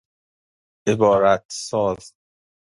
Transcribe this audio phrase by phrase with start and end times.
[0.87, 2.13] عبارت ساز